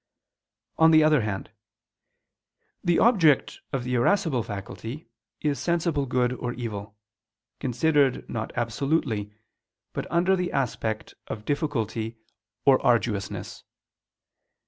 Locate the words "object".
2.97-3.61